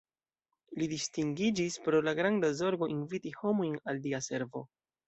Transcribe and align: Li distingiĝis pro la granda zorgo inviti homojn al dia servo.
Li 0.79 0.87
distingiĝis 0.93 1.77
pro 1.89 2.01
la 2.09 2.17
granda 2.23 2.53
zorgo 2.63 2.91
inviti 2.99 3.39
homojn 3.43 3.79
al 3.95 4.07
dia 4.09 4.27
servo. 4.33 4.69